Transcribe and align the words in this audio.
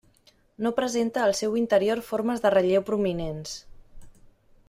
No 0.67 0.71
presenta 0.79 1.21
al 1.25 1.33
seu 1.41 1.57
interior 1.61 2.01
formes 2.09 2.43
de 2.47 2.53
relleu 2.57 2.85
prominents. 2.91 3.55